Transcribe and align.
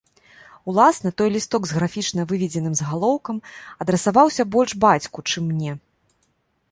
Уласна, 0.71 1.11
той 1.21 1.29
лісток 1.35 1.67
з 1.71 1.75
графічна 1.79 2.25
выведзеным 2.31 2.73
загалоўкам 2.79 3.37
адрасаваўся 3.85 4.43
больш 4.57 4.71
бацьку, 4.87 5.19
чым 5.35 5.43
мне. 5.51 5.71